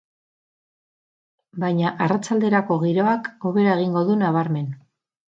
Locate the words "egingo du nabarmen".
3.81-4.73